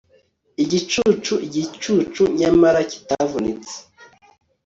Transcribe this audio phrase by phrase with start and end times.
[0.63, 3.75] Igicucu igicucu nyamara kitavunitse